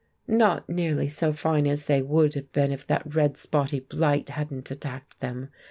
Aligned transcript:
"Not 0.27 0.67
nearly 0.67 1.07
so 1.07 1.31
fine 1.31 1.67
as 1.67 1.85
they 1.85 2.01
would 2.01 2.33
have 2.33 2.51
been 2.51 2.71
if 2.71 2.87
that 2.87 3.13
red 3.13 3.37
spotty 3.37 3.81
blight 3.81 4.29
hadn't 4.29 4.71
attacked 4.71 5.19
them. 5.19 5.49